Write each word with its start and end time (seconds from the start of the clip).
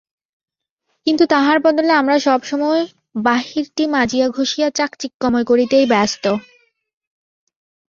কিন্তু 1.07 1.23
তাহার 1.25 1.57
বদলে 1.65 1.91
আমরা 1.93 2.17
সব 2.19 2.39
সময় 2.43 2.81
বাহিরটি 3.23 3.83
মাজিয়া 3.95 4.27
ঘষিয়া 4.29 4.69
চাকচিক্যময় 4.77 5.45
করিতেই 5.45 5.85
ব্যস্ত। 5.85 6.25